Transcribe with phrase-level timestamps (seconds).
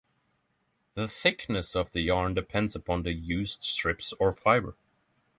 [0.95, 4.75] The thickness of the yarn depends upon the used strips or fiber.